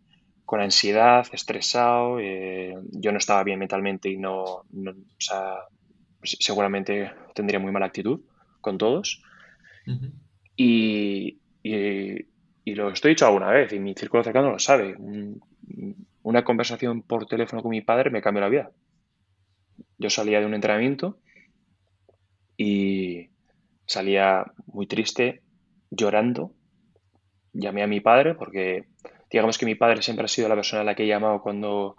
[0.49, 2.19] con ansiedad, estresado.
[2.21, 4.65] Eh, yo no estaba bien mentalmente y no, o
[5.19, 5.59] sea,
[6.23, 8.23] seguramente tendría muy mala actitud
[8.63, 9.23] con todos
[10.57, 11.39] y,
[12.65, 14.97] lo estoy dicho alguna vez, y mi círculo cercano lo sabe.
[16.23, 18.71] una conversación por teléfono con mi padre me cambió la vida.
[19.99, 21.19] Yo salía de un entrenamiento
[22.57, 23.29] y
[23.87, 25.43] salía muy triste,
[25.91, 26.53] llorando.
[27.53, 28.87] Llamé a mi padre porque
[29.31, 31.97] digamos que mi padre siempre ha sido la persona a la que he llamado cuando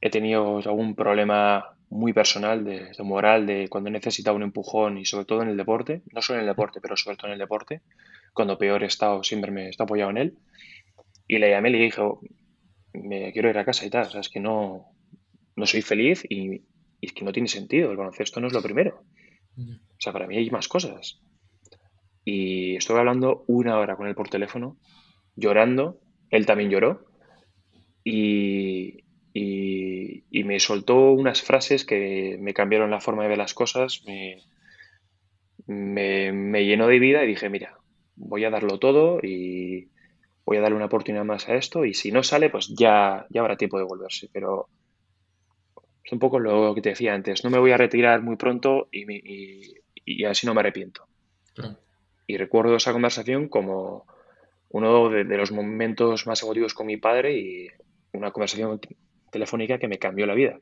[0.00, 5.24] he tenido algún problema muy personal, de, moral, de cuando necesitado un empujón y sobre
[5.24, 7.82] todo en el deporte, no solo en el deporte, pero sobre todo en el deporte,
[8.32, 10.38] cuando peor he estado, siempre me he apoyado en él.
[11.26, 12.20] Y le llamé y le dije, oh,
[12.92, 14.86] me quiero ir a casa y tal, o sea, es que no,
[15.56, 16.64] no soy feliz y,
[17.00, 19.02] es que no tiene sentido, el baloncesto no es lo primero.
[19.56, 21.20] O sea, para mí hay más cosas.
[22.24, 24.76] Y estuve hablando una hora con él por teléfono,
[25.36, 27.04] llorando, él también lloró,
[28.04, 34.02] y, y, me soltó unas frases que me cambiaron la forma de ver las cosas,
[34.06, 34.42] me,
[35.66, 37.78] me, llenó de vida y dije, mira,
[38.16, 39.88] voy a darlo todo y
[40.44, 43.40] voy a darle una oportunidad más a esto y si no sale, pues ya, ya
[43.40, 44.28] habrá tiempo de volverse.
[44.32, 44.68] Pero
[46.02, 48.88] es un poco lo que te decía antes, no me voy a retirar muy pronto
[48.90, 49.04] y,
[50.04, 51.06] y, así no me arrepiento.
[52.26, 54.06] Y recuerdo esa conversación como
[54.70, 57.68] uno de, los momentos más emotivos con mi padre y
[58.12, 58.80] una conversación
[59.30, 60.60] telefónica que me cambió la vida.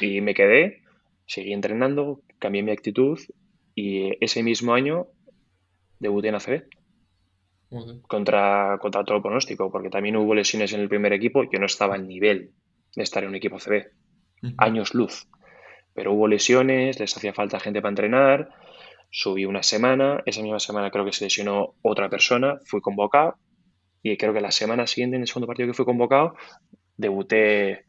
[0.00, 0.82] Y me quedé,
[1.26, 3.18] seguí entrenando, cambié mi actitud
[3.74, 5.08] y ese mismo año
[5.98, 6.64] debuté en ACB.
[8.08, 11.44] Contra, contra todo pronóstico, porque también hubo lesiones en el primer equipo.
[11.44, 12.52] Yo no estaba al nivel
[12.96, 13.86] de estar en un equipo ACB.
[14.56, 15.28] Años luz.
[15.94, 18.48] Pero hubo lesiones, les hacía falta gente para entrenar.
[19.10, 20.22] Subí una semana.
[20.26, 22.58] Esa misma semana creo que se lesionó otra persona.
[22.64, 23.36] Fui convocado.
[24.02, 26.34] Y creo que la semana siguiente, en el segundo partido que fui convocado,
[26.96, 27.84] debuté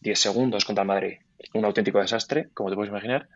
[0.00, 1.18] 10 segundos contra el Madrid.
[1.54, 3.28] Un auténtico desastre, como te puedes imaginar.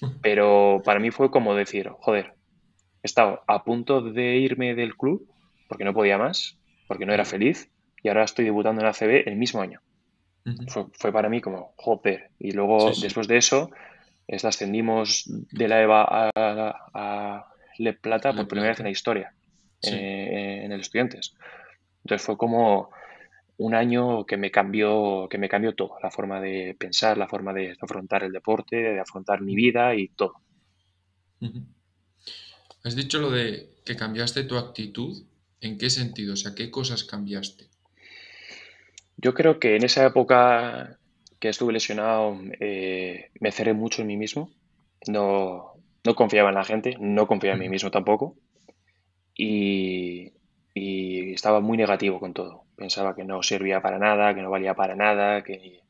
[0.22, 2.34] Pero para mí fue como decir, joder,
[3.02, 5.26] he estado a punto de irme del club
[5.68, 7.70] porque no podía más, porque no era feliz,
[8.02, 9.80] y ahora estoy debutando en ACB el mismo año.
[10.68, 12.30] fue, para mí como, joder.
[12.38, 13.70] Y luego, después de eso,
[14.28, 17.46] ascendimos de la EVA a,
[17.78, 19.32] Le Plata por primera vez en la historia,
[19.82, 21.34] eh, en el Estudiantes.
[22.04, 22.90] Entonces fue como
[23.58, 27.52] un año que me cambió, que me cambió todo, la forma de pensar, la forma
[27.52, 30.34] de afrontar el deporte, de afrontar mi vida y todo.
[32.84, 35.24] Has dicho lo de que cambiaste tu actitud.
[35.60, 36.34] ¿En qué sentido?
[36.34, 37.66] O sea, ¿qué cosas cambiaste?
[39.16, 40.98] Yo creo que en esa época
[41.38, 44.50] que estuve lesionado eh, me cerré mucho en mí mismo.
[45.06, 48.36] No, no confiaba en la gente, no confiaba en mí mismo tampoco.
[49.36, 50.32] Y,
[50.74, 52.64] y estaba muy negativo con todo.
[52.76, 55.80] Pensaba que no servía para nada, que no valía para nada, que,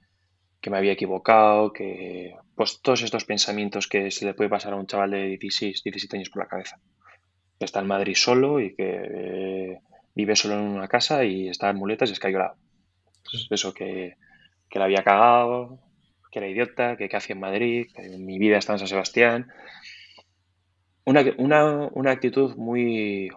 [0.60, 4.76] que, me había equivocado, que pues todos estos pensamientos que se le puede pasar a
[4.76, 6.78] un chaval de 16, 17 años por la cabeza.
[7.58, 9.78] Que está en Madrid solo y que eh,
[10.14, 14.16] vive solo en una casa y está en muletas y es que Pues eso, que,
[14.68, 15.78] que la había cagado,
[16.30, 19.52] que era idiota, que qué hacía en Madrid, que mi vida está en San Sebastián.
[21.04, 23.30] Una, una, una actitud muy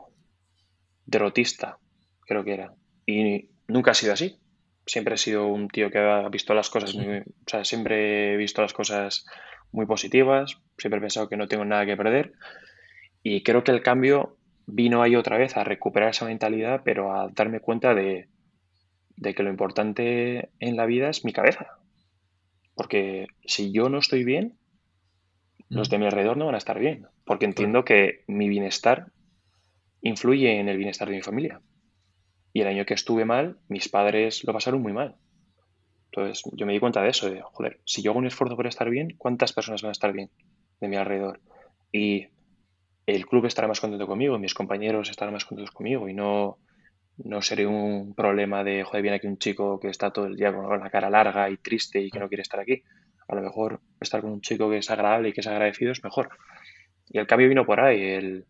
[1.06, 1.78] derrotista,
[2.22, 2.74] creo que era.
[3.06, 4.40] Y nunca ha sido así.
[4.86, 8.38] Siempre he sido un tío que ha visto las cosas muy, o sea, siempre he
[8.38, 9.26] visto las cosas
[9.72, 12.34] muy positivas, siempre he pensado que no tengo nada que perder.
[13.24, 14.38] Y creo que el cambio
[14.68, 18.30] vino ahí otra vez a recuperar esa mentalidad, pero a darme cuenta de,
[19.16, 21.80] de que lo importante en la vida es mi cabeza.
[22.76, 24.58] Porque si yo no estoy bien,
[25.70, 27.08] los de mi alrededor no van a estar bien.
[27.24, 29.08] Porque entiendo que mi bienestar
[30.06, 31.62] influye en el bienestar de mi familia.
[32.54, 35.16] Y el año que estuve mal, mis padres lo pasaron muy mal.
[36.12, 38.68] Entonces yo me di cuenta de eso, de, joder, si yo hago un esfuerzo por
[38.68, 40.30] estar bien, ¿cuántas personas van a estar bien
[40.80, 41.42] de mi alrededor?
[41.92, 42.28] Y
[43.08, 46.60] el club estará más contento conmigo, mis compañeros estarán más contentos conmigo y no,
[47.18, 50.54] no seré un problema de, joder, viene aquí un chico que está todo el día
[50.54, 52.84] con la cara larga y triste y que no quiere estar aquí.
[53.28, 56.04] A lo mejor estar con un chico que es agradable y que es agradecido es
[56.04, 56.30] mejor.
[57.10, 58.46] Y el cambio vino por ahí, el,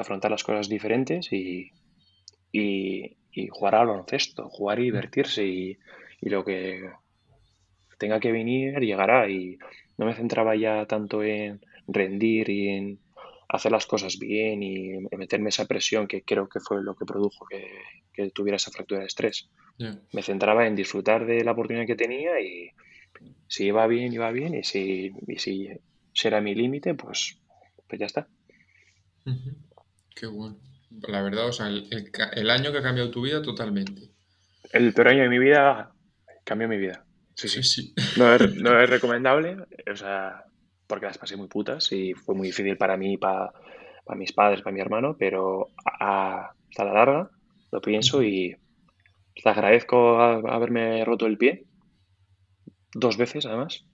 [0.00, 1.70] afrontar las cosas diferentes y,
[2.52, 3.16] y,
[3.50, 5.78] jugar al baloncesto, jugar y divertirse y,
[6.22, 6.90] lo que
[7.98, 9.58] tenga que venir llegará y
[9.96, 12.98] no me centraba ya tanto en rendir y en
[13.48, 17.46] hacer las cosas bien y meterme esa presión que creo que fue lo que produjo
[17.46, 19.48] que, tuviera esa fractura de estrés.
[19.78, 22.70] Me centraba en disfrutar de la oportunidad que tenía y
[23.46, 25.68] si iba bien, iba bien y si, y si
[26.24, 27.38] era mi límite, pues,
[27.86, 28.26] pues ya está.
[30.16, 30.56] Qué bueno.
[31.08, 34.08] La verdad, o sea, el, año que ha cambiado tu vida totalmente.
[34.72, 35.92] El peor año de mi vida
[36.42, 37.04] cambió mi vida.
[37.34, 37.62] Sí, sí.
[37.62, 37.94] sí.
[38.16, 39.58] No, es, no, es, recomendable,
[39.92, 40.42] o sea,
[40.86, 43.52] porque las pasé muy putas y fue muy difícil para mí, para,
[44.06, 47.30] para mis padres, para mi hermano, pero a, hasta la larga
[47.70, 48.56] lo pienso y
[49.34, 51.66] te agradezco haberme roto el pie
[52.94, 53.84] dos veces además,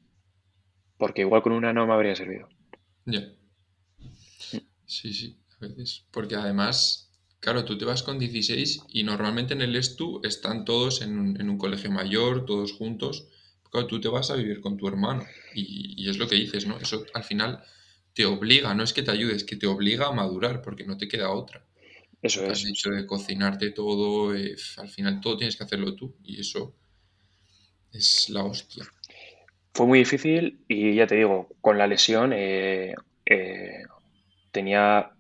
[0.99, 2.49] porque igual con una no me habría servido.
[3.07, 3.23] Ya.
[4.87, 6.05] Sí, sí veces.
[6.11, 11.01] Porque además, claro, tú te vas con 16 y normalmente en el ESTU están todos
[11.01, 13.29] en un, colegio mayor, todos juntos.
[13.71, 16.79] Claro, tú te vas a vivir con tu hermano y, es lo que dices, ¿no?
[16.79, 17.63] Eso al final
[18.13, 20.99] te obliga, no es que te ayude, es que te obliga a madurar porque no
[20.99, 21.65] te queda otra.
[22.21, 22.65] Eso es.
[22.67, 26.75] hecho de cocinarte todo, eh, al final todo tienes que hacerlo tú y eso
[27.93, 28.85] es la hostia.
[29.75, 32.95] Fue muy difícil y ya te digo, con la lesión eh,
[33.25, 33.85] eh,
[34.51, 35.13] tenía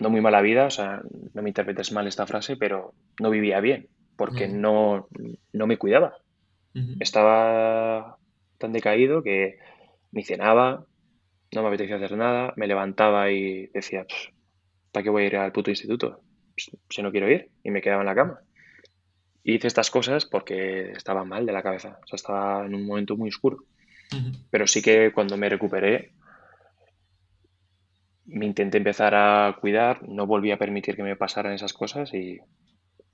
[0.00, 1.02] no muy mala vida, o sea,
[1.32, 5.08] no me interpretes mal esta frase, pero no vivía bien, porque no,
[5.52, 6.16] no me cuidaba.
[6.98, 8.18] Estaba
[8.58, 9.58] tan decaído que
[10.10, 10.86] ni cenaba,
[11.52, 14.06] no me apetecía hacer nada, me levantaba y decía,
[14.90, 16.20] ¿para qué voy a ir al puto instituto?
[16.56, 18.40] si no quiero ir, y me quedaba en la cama.
[19.42, 23.16] hice estas cosas porque estaba mal de la cabeza, o sea, estaba en un momento
[23.16, 23.58] muy oscuro.
[24.50, 26.12] Pero sí que cuando me recuperé,
[28.26, 32.38] me intenté empezar a cuidar, no volví a permitir que me pasaran esas cosas y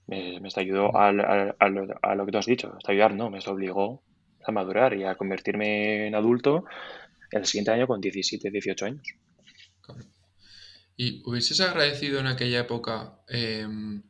[0.06, 2.74] me, me ayudó a, a, lo, que tú has dicho.
[2.78, 4.02] Está ayudar, no, me obligó
[4.44, 6.64] a madurar y a convertirme en adulto
[7.30, 9.02] el siguiente año con 17, 18 años.
[10.96, 14.02] ¿Y hubieses agradecido en aquella época, em,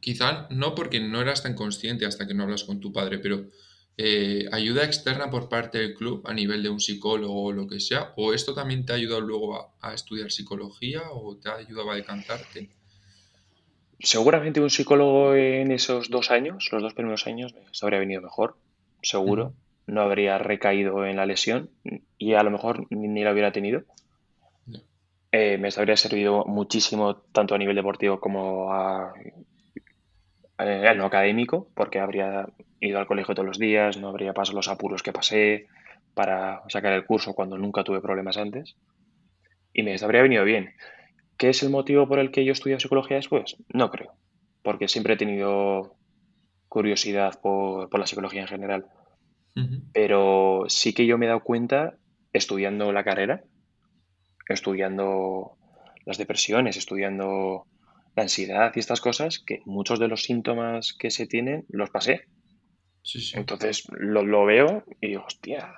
[0.00, 3.50] quizá no porque no eras tan consciente hasta que no hablas con tu padre, pero
[4.00, 7.80] eh, ayuda externa por parte del club a nivel de un psicólogo o lo que
[7.80, 8.12] sea?
[8.16, 11.96] ¿O esto también te ha ayudado luego a, estudiar psicología o te ha ayudado a
[11.96, 12.70] decantarte?
[13.98, 18.56] Seguramente un psicólogo en esos dos años, los dos primeros años, se habría venido mejor,
[19.02, 19.52] seguro.
[19.88, 21.70] No habría recaído en la lesión
[22.18, 23.82] y a lo mejor ni, la hubiera tenido.
[25.32, 29.12] Eh, me habría servido muchísimo tanto a nivel deportivo como a,
[30.58, 32.48] lo académico, porque habría
[32.80, 35.66] ido al colegio todos los días, no habría pasado los apuros que pasé
[36.14, 38.76] para sacar el curso cuando nunca tuve problemas antes.
[39.72, 40.74] Y me habría venido bien.
[41.36, 43.56] ¿Qué es el motivo por el que yo estudio psicología después?
[43.72, 44.14] No creo,
[44.62, 45.94] porque siempre he tenido
[46.68, 48.86] curiosidad por, la psicología en general.
[49.92, 51.94] Pero sí que yo me he dado cuenta,
[52.32, 53.42] estudiando la carrera,
[54.48, 55.56] estudiando
[56.04, 57.66] las depresiones, estudiando
[58.18, 62.24] la ansiedad y estas cosas, que muchos de los síntomas que se tienen los pasé.
[63.34, 65.72] Entonces lo, veo y digo, hostia,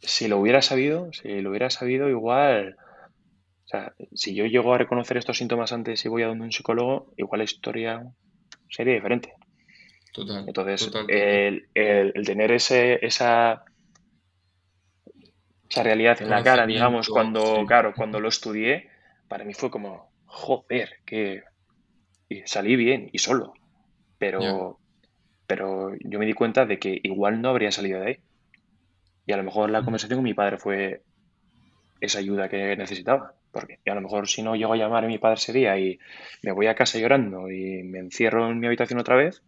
[0.00, 2.76] si lo hubiera sabido, si lo hubiera sabido, igual.
[3.64, 6.52] O sea, si yo llego a reconocer estos síntomas antes y voy a donde un
[6.52, 8.06] psicólogo, igual la historia
[8.68, 9.32] sería diferente.
[10.12, 10.44] Total.
[10.46, 11.66] Entonces, El,
[12.26, 13.64] tener ese, esa,
[15.68, 18.90] esa realidad en la cara, digamos, cuando, claro, cuando lo estudié,
[19.28, 21.42] para mí fue como, joder, que
[22.28, 23.54] y salí bien y solo.
[24.18, 24.78] Pero,
[25.46, 28.16] pero yo me di cuenta de que igual no habría salido de ahí.
[29.26, 31.02] Y a lo mejor la conversación con mi padre fue
[32.00, 33.34] esa ayuda que necesitaba.
[33.50, 35.98] Porque a lo mejor si no llego a llamar a mi padre ese día y
[36.42, 39.42] me voy a casa llorando y me encierro en mi habitación otra vez,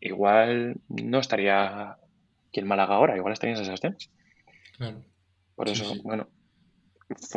[0.00, 3.80] igual no estaría aquí en Málaga ahora, igual estaría en esas
[4.76, 5.04] Claro.
[5.54, 6.28] Por eso, bueno,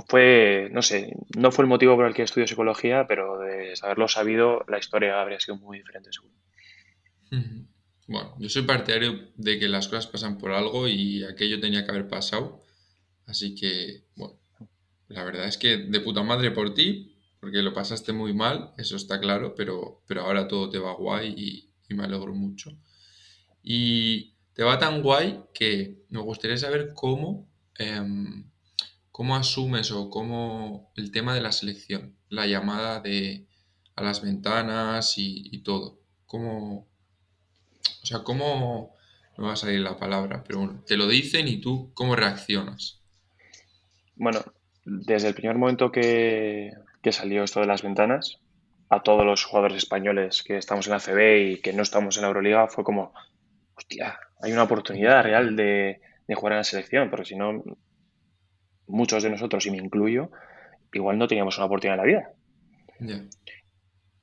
[0.07, 4.07] fue, no sé, no fue el motivo por el que estudio psicología, pero de haberlo
[4.07, 6.35] sabido, la historia habría sido muy diferente, seguro.
[8.07, 11.91] Bueno, yo soy partidario de que las cosas pasan por algo y aquello tenía que
[11.91, 12.61] haber pasado.
[13.25, 14.37] Así que, bueno,
[15.07, 18.97] la verdad es que de puta madre por ti, porque lo pasaste muy mal, eso
[18.97, 22.71] está claro, pero, pero ahora todo te va guay y, me alegro mucho.
[23.61, 28.49] Y te va tan guay que me gustaría saber cómo, em,
[29.21, 33.45] cómo asumes o cómo el tema de la selección, la llamada de
[33.95, 35.99] a las ventanas y, todo.
[36.25, 36.87] ¿Cómo,
[38.01, 38.95] o sea, ¿cómo,
[39.37, 42.99] no va a salir la palabra, pero bueno, te lo dicen y tú cómo reaccionas?
[44.15, 44.39] Bueno,
[44.85, 46.71] desde el primer momento que,
[47.11, 48.39] salió esto de las ventanas,
[48.89, 52.23] a todos los jugadores españoles que estamos en la CB y que no estamos en
[52.23, 53.13] la Euroliga, fue como,
[53.75, 56.01] hostia, hay una oportunidad real de,
[56.33, 57.63] jugar en la selección, porque si no,
[58.91, 60.29] muchos de nosotros, y me incluyo,
[60.93, 63.23] igual no teníamos una oportunidad en la vida.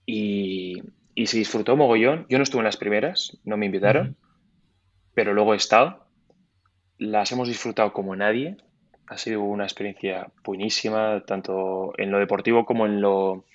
[0.06, 0.82] Y,
[1.14, 2.26] y se disfrutó mogollón.
[2.28, 4.16] Yo no estuve en las primeras, no me invitaron,
[5.14, 6.06] pero luego he estado.
[6.96, 8.56] Las hemos disfrutado como nadie.
[9.08, 13.46] Ha sido una experiencia buenísima, tanto en lo deportivo como en lo,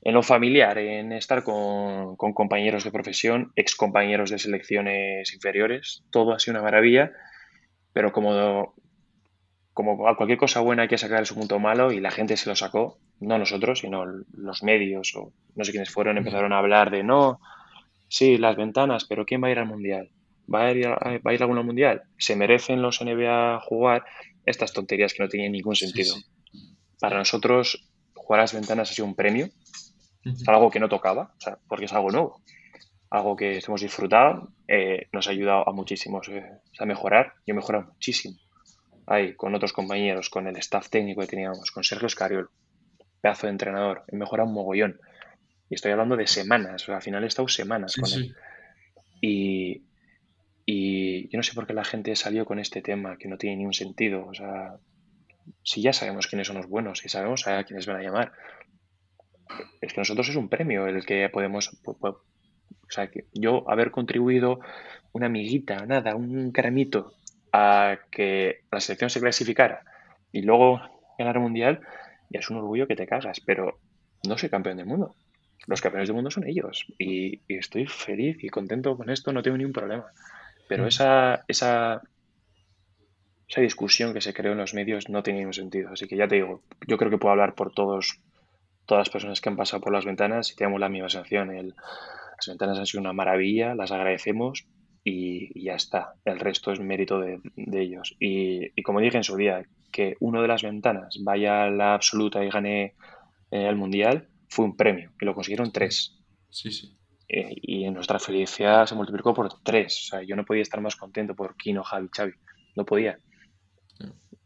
[0.00, 6.02] en lo familiar, en estar con, con compañeros de profesión, ex compañeros de selecciones inferiores.
[6.10, 7.12] Todo ha sido una maravilla,
[7.92, 8.74] pero como,
[9.76, 12.48] como a cualquier cosa buena hay que sacar su punto malo y la gente se
[12.48, 16.90] lo sacó, no nosotros, sino los medios o no sé quiénes fueron, empezaron a hablar
[16.90, 17.40] de no,
[18.08, 20.08] sí, las ventanas, pero ¿quién va a ir al mundial?
[20.52, 22.04] ¿Va a ir, a, ir alguno al mundial?
[22.16, 24.04] ¿Se merecen los NBA jugar?
[24.46, 26.14] Estas tonterías que no tienen ningún sentido.
[26.98, 29.50] Para nosotros, jugar a las ventanas ha sido un premio,
[30.46, 32.40] algo que no tocaba, o sea, porque es algo nuevo,
[33.10, 36.46] algo que hemos disfrutado, eh, nos ha ayudado a muchísimos eh,
[36.78, 37.34] a mejorar.
[37.46, 38.38] Yo he mejorado muchísimo
[39.06, 42.50] ahí con otros compañeros, con el staff técnico que teníamos, con Sergio Escariol,
[43.20, 45.00] pedazo de entrenador, he mejorado un mogollón.
[45.68, 48.36] Y estoy hablando de semanas, al final he estado semanas con él.
[49.20, 49.82] Y,
[50.64, 53.56] y yo no sé por qué la gente salió con este tema que no tiene
[53.56, 54.26] ni un sentido.
[54.26, 54.76] O sea,
[55.62, 58.32] si ya sabemos quiénes son los buenos, y sabemos a quiénes van a llamar,
[59.80, 61.70] es que nosotros es un premio el que podemos.
[61.84, 64.60] O sea, que yo haber contribuido
[65.12, 67.14] una amiguita, nada, un caramito
[67.56, 69.82] a que la selección se clasificara
[70.30, 70.80] y luego
[71.18, 71.80] ganar el mundial,
[72.28, 73.78] ya es un orgullo que te cagas, pero
[74.28, 75.14] no soy campeón del mundo.
[75.66, 76.86] los campeones del mundo son ellos.
[76.98, 80.04] Y, estoy feliz y contento con esto, no tengo ningún problema.
[80.68, 80.88] Pero mm.
[80.88, 82.02] esa, esa,
[83.48, 85.90] esa discusión que se creó en los medios no tenía ningún sentido.
[85.92, 88.20] Así que ya te digo, yo creo que puedo hablar por todos,
[88.84, 91.50] todas las personas que han pasado por las ventanas y tenemos la misma sensación.
[91.50, 91.74] El,
[92.36, 94.66] las ventanas han sido una maravilla, las agradecemos
[95.08, 96.14] y, ya está.
[96.24, 98.16] El resto es mérito de, ellos.
[98.18, 101.94] Y, y, como dije en su día, que uno de las ventanas vaya a la
[101.94, 102.94] absoluta y gane
[103.52, 106.18] eh, el mundial fue un premio y lo consiguieron tres.
[106.50, 106.92] Sí, sí.
[107.28, 110.06] Eh, y nuestra felicidad se multiplicó por tres.
[110.06, 112.32] O sea, yo no podía estar más contento por Kino, Javi, Xavi.
[112.74, 113.16] No podía.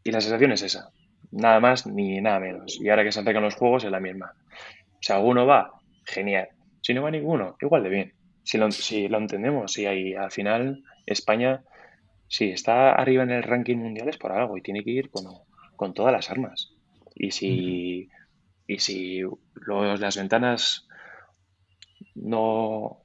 [0.03, 0.91] Y la sensación es esa.
[1.31, 2.79] Nada más ni nada menos.
[2.79, 4.33] Y ahora que se acercan los juegos es la misma.
[4.93, 5.71] O sea, alguno va,
[6.05, 6.49] genial.
[6.81, 8.13] Si no va ninguno, igual de bien.
[8.43, 11.63] Si lo, si lo entendemos, si hay, al final España,
[12.27, 15.25] si está arriba en el ranking mundial es por algo y tiene que ir con,
[15.75, 16.73] con todas las armas.
[17.15, 18.09] Y si,
[18.67, 19.21] y si
[19.67, 20.87] las ventanas
[22.15, 23.03] no,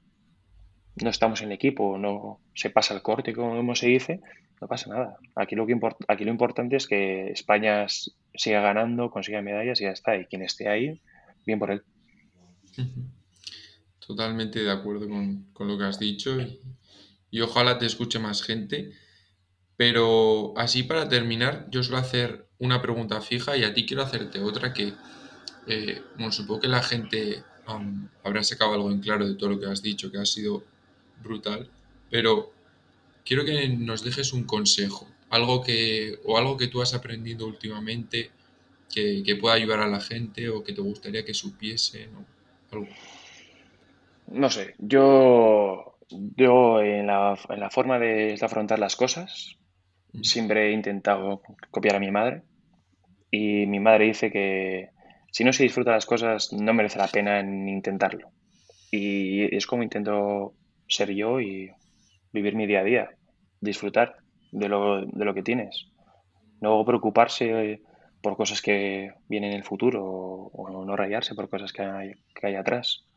[1.01, 4.21] no estamos en equipo, no se pasa el corte, como se dice,
[4.61, 5.17] no pasa nada.
[5.35, 5.77] Aquí lo, que
[6.07, 7.85] aquí lo importante es que España
[8.33, 10.15] siga ganando, consiga medallas y ya está.
[10.17, 10.99] Y quien esté ahí,
[11.45, 11.83] bien por él.
[14.07, 16.37] Totalmente de acuerdo con, lo que has dicho
[17.29, 18.93] y, ojalá te escuche más gente.
[19.75, 24.39] Pero así para terminar, yo suelo hacer una pregunta fija y a ti quiero hacerte
[24.39, 24.93] otra que,
[25.67, 27.43] eh, bueno, supongo que la gente
[28.23, 30.63] habrá sacado algo en claro de todo lo que has dicho, que ha sido
[31.21, 31.69] brutal,
[32.09, 32.53] pero
[33.25, 38.31] quiero que nos dejes un consejo, algo que, o algo que tú has aprendido últimamente
[38.89, 42.09] que, pueda ayudar a la gente o que te gustaría que supiesen
[42.71, 42.87] algo.
[44.27, 49.57] No sé, yo, yo en, la, en la forma de, afrontar las cosas
[50.21, 52.43] siempre he intentado copiar a mi madre
[53.31, 54.89] y mi madre dice que
[55.31, 58.29] si no se disfruta las cosas no merece la pena en intentarlo.
[58.91, 60.53] Y es como intento
[60.87, 61.71] ser yo y
[62.31, 63.09] vivir mi día a día,
[63.61, 64.17] disfrutar
[64.51, 65.87] de lo, de lo que tienes.
[66.61, 67.81] No preocuparse
[68.21, 72.47] por cosas que vienen en el futuro o, no rayarse por cosas que hay, que
[72.47, 73.07] hay atrás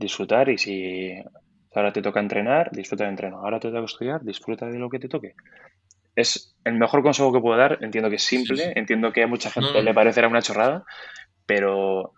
[0.00, 1.14] disfrutar y si
[1.74, 3.38] ahora te toca entrenar, disfruta del entreno.
[3.38, 5.34] Ahora te toca estudiar, disfruta de lo que te toque.
[6.16, 7.78] Es el mejor consejo que puedo dar.
[7.82, 10.84] Entiendo que es simple, entiendo que a mucha gente le parecerá una chorrada,
[11.46, 12.14] pero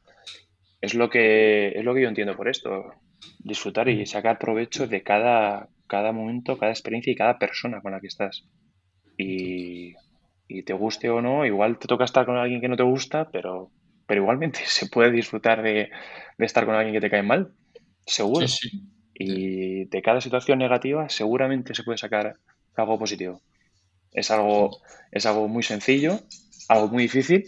[0.80, 2.94] es lo que es lo que yo entiendo por esto.
[3.38, 8.00] Disfrutar y sacar provecho de cada, cada momento, cada experiencia y cada persona con la
[8.00, 8.44] que estás.
[9.16, 9.94] Y,
[10.48, 13.28] y te guste o no, igual te toca estar con alguien que no te gusta,
[13.30, 13.70] pero,
[14.06, 15.90] pero igualmente se puede disfrutar de,
[16.38, 17.52] de estar con alguien que te cae mal
[18.06, 18.46] seguro.
[19.14, 22.36] Y de cada situación negativa seguramente se puede sacar
[22.74, 23.40] algo positivo.
[24.12, 24.80] Es algo,
[25.10, 26.20] es algo muy sencillo,
[26.68, 27.44] algo muy difícil,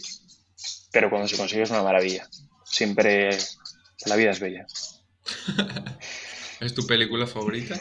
[0.91, 2.27] pero cuando se consigue es una maravilla.
[2.63, 3.29] Siempre
[4.05, 4.65] la vida es bella.
[6.59, 7.75] ¿Es tu película favorita?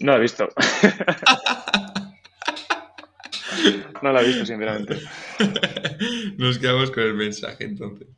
[0.00, 0.48] No, la he visto.
[4.02, 4.98] no la he visto, sinceramente.
[6.38, 8.08] Nos quedamos con el mensaje entonces.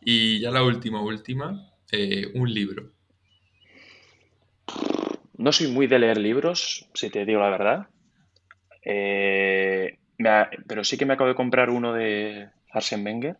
[0.00, 2.90] Y ya la última, última, eh, un libro.
[5.36, 7.86] No soy muy de leer libros, si te digo la verdad.
[8.84, 9.98] Eh,
[10.66, 13.36] pero sí que me acabo de comprar uno de Arsene Wenger.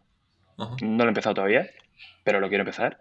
[0.83, 1.68] No lo he empezado todavía,
[2.24, 2.99] pero lo quiero empezar.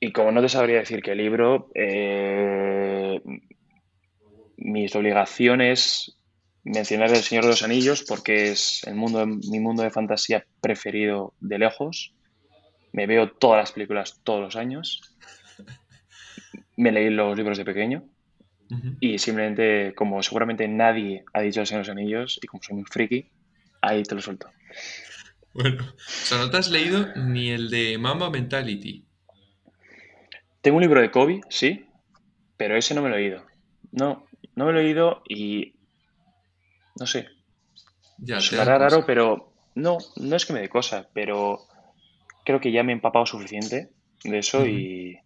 [0.00, 3.20] Y como no te sabría decir qué libro, eh,
[4.56, 6.16] mis obligaciones
[6.64, 11.34] mencionar El Señor de los Anillos porque es el mundo mi mundo de fantasía preferido
[11.40, 12.14] de lejos.
[12.92, 15.02] Me veo todas las películas todos los años
[16.80, 18.04] me leí los libros de pequeño
[19.00, 23.28] y simplemente, como seguramente nadie ha dicho en los Anillos y como soy muy friki,
[23.82, 24.48] ahí te lo suelto.
[25.52, 29.04] Bueno, o sea, no te has leído ni el de Mamba Mentality.
[30.60, 31.86] Tengo un libro de Kobe, sí,
[32.56, 33.44] pero ese no me lo he leído.
[33.90, 35.74] No, no me lo he leído y
[36.98, 37.28] no sé.
[38.18, 41.58] Ya, Suena raro, pero no, no es que me dé cosa, pero
[42.44, 43.90] creo que ya me he empapado suficiente
[44.22, 45.18] de eso y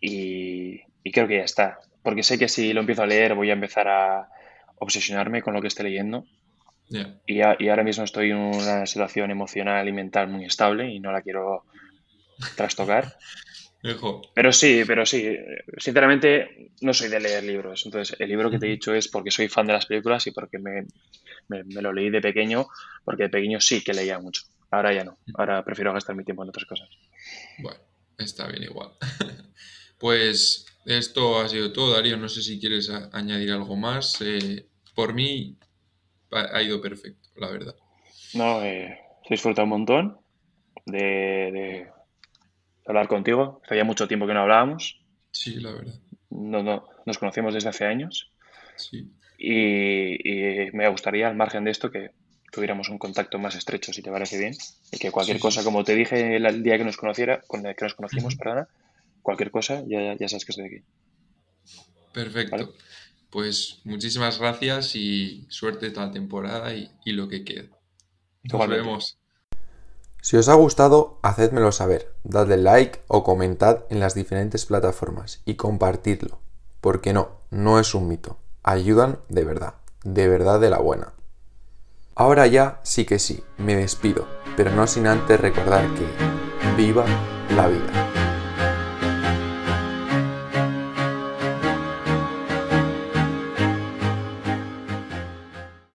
[0.00, 0.82] y,
[1.12, 1.78] creo que ya está.
[2.02, 4.28] Porque sé que si lo empiezo a leer voy a empezar a
[4.78, 6.26] obsesionarme con lo que esté leyendo.
[7.26, 11.22] Y, ahora mismo estoy en una situación emocional y mental muy estable y no la
[11.22, 11.64] quiero
[12.56, 13.16] trastocar.
[14.34, 15.36] pero sí, pero sí,
[15.78, 17.84] sinceramente no soy de leer libros.
[17.86, 20.30] Entonces, el libro que te he dicho es porque soy fan de las películas y
[20.30, 20.86] porque me,
[21.48, 22.66] me, lo leí de pequeño,
[23.04, 24.42] porque de pequeño sí que leía mucho.
[24.70, 25.18] Ahora ya no.
[25.34, 26.88] Ahora prefiero gastar mi tiempo en otras cosas.
[27.58, 27.80] Bueno,
[28.18, 28.90] está bien igual.
[29.98, 32.16] Pues esto ha sido todo, Darío.
[32.16, 34.20] No sé si quieres añadir algo más.
[34.20, 35.56] Eh, por mí
[36.30, 37.74] ha, ido perfecto, la verdad.
[38.34, 40.18] No, eh, disfruta un montón
[40.84, 41.88] de,
[42.86, 43.60] hablar contigo.
[43.68, 45.00] Hacía mucho tiempo que no hablábamos.
[45.30, 45.94] Sí, la verdad.
[46.30, 48.30] No, no, nos conocemos desde hace años.
[48.76, 49.10] Sí.
[49.38, 52.10] Y, me gustaría, al margen de esto, que
[52.52, 54.54] tuviéramos un contacto más estrecho, si te parece bien.
[54.92, 57.94] Y que cualquier cosa, como te dije el día que nos conociera, con que nos
[57.94, 58.68] conocimos, perdona,
[59.26, 60.84] cualquier cosa, ya, ya sabes que estoy aquí.
[62.14, 62.72] Perfecto.
[63.28, 67.68] Pues muchísimas gracias y suerte toda la temporada y, lo que queda.
[68.44, 69.18] Nos vemos.
[70.22, 75.54] Si os ha gustado, hacedmelo saber, dadle like o comentad en las diferentes plataformas y
[75.54, 76.40] compartidlo,
[76.80, 79.74] porque no, no es un mito, ayudan de verdad,
[80.04, 81.14] de verdad de la buena.
[82.14, 86.06] Ahora ya sí que sí, me despido, pero no sin antes recordar que
[86.76, 87.04] viva
[87.50, 88.05] la vida.